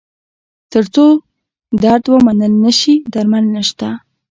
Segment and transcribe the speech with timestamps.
[0.71, 1.05] تر څو
[1.83, 3.87] درد ومنل نه شي، درمل نشته.